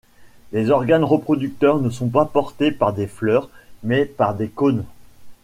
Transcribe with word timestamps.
Les 0.51 0.71
organes 0.71 1.03
reproducteurs 1.03 1.79
ne 1.79 1.91
sont 1.91 2.09
pas 2.09 2.25
portés 2.25 2.71
par 2.71 2.91
des 2.91 3.05
fleurs, 3.05 3.51
mais 3.83 4.03
par 4.05 4.33
des 4.33 4.47
cônes. 4.49 4.83